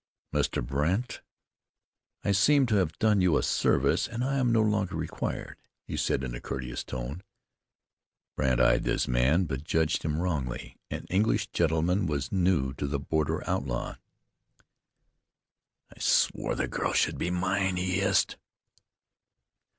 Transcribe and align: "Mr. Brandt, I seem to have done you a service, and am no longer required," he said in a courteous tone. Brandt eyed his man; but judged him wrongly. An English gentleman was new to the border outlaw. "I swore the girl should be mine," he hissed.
"Mr. 0.33 0.65
Brandt, 0.65 1.21
I 2.23 2.31
seem 2.31 2.65
to 2.65 2.75
have 2.77 2.97
done 2.97 3.21
you 3.21 3.37
a 3.37 3.43
service, 3.43 4.07
and 4.07 4.23
am 4.23 4.51
no 4.51 4.63
longer 4.63 4.95
required," 4.95 5.57
he 5.85 5.95
said 5.95 6.23
in 6.23 6.33
a 6.33 6.41
courteous 6.41 6.83
tone. 6.83 7.21
Brandt 8.35 8.59
eyed 8.59 8.83
his 8.87 9.07
man; 9.07 9.43
but 9.43 9.63
judged 9.63 10.01
him 10.01 10.19
wrongly. 10.19 10.75
An 10.89 11.05
English 11.11 11.51
gentleman 11.51 12.07
was 12.07 12.31
new 12.31 12.73
to 12.79 12.87
the 12.87 12.97
border 12.97 13.47
outlaw. 13.47 13.97
"I 15.95 15.99
swore 15.99 16.55
the 16.55 16.67
girl 16.67 16.93
should 16.93 17.19
be 17.19 17.29
mine," 17.29 17.75
he 17.77 17.99
hissed. 17.99 18.37